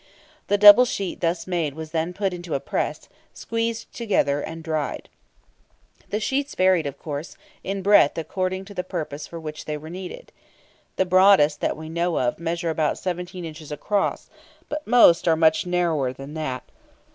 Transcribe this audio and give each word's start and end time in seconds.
The 0.47 0.57
double 0.57 0.85
sheet 0.85 1.21
thus 1.21 1.45
made 1.45 1.75
was 1.75 1.91
then 1.91 2.11
put 2.11 2.33
into 2.33 2.55
a 2.55 2.59
press, 2.59 3.07
squeezed 3.35 3.93
together, 3.93 4.41
and 4.41 4.63
dried. 4.63 5.09
The 6.09 6.19
sheets 6.19 6.55
varied, 6.55 6.87
of 6.87 6.97
course, 6.97 7.37
in 7.63 7.83
breadth 7.83 8.17
according 8.17 8.65
to 8.65 8.73
the 8.73 8.83
purpose 8.83 9.27
for 9.27 9.39
which 9.39 9.65
they 9.65 9.77
were 9.77 9.91
needed. 9.91 10.31
The 10.95 11.05
broadest 11.05 11.61
that 11.61 11.77
we 11.77 11.87
know 11.87 12.17
of 12.17 12.39
measure 12.39 12.71
about 12.71 12.97
17 12.97 13.45
inches 13.45 13.71
across, 13.71 14.27
but 14.69 14.87
most 14.87 15.27
are 15.27 15.35
much 15.35 15.67
narrower 15.67 16.13
than 16.13 16.33
that. 16.33 16.63